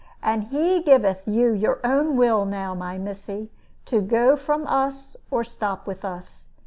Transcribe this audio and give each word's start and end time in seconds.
And 0.23 0.45
He 0.45 0.81
giveth 0.81 1.27
you 1.27 1.51
your 1.53 1.79
own 1.83 2.15
will 2.17 2.43
now, 2.43 2.73
my 2.73 2.97
missy 2.97 3.51
to 3.85 4.01
go 4.01 4.35
from 4.35 4.65
us 4.65 5.15
or 5.29 5.43
to 5.43 5.49
stop 5.51 5.85
with 5.85 6.03
us. 6.03 6.47